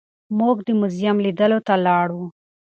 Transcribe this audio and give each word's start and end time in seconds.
موږ 0.39 0.57
د 0.67 0.69
موزیم 0.79 1.17
لیدلو 1.25 1.59
ته 1.67 1.73
لاړو. 1.85 2.23